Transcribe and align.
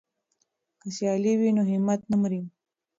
که 0.79 0.87
سیالي 0.95 1.33
وي 1.39 1.49
نو 1.57 1.61
همت 1.71 2.01
نه 2.11 2.15
مري. 2.21 2.41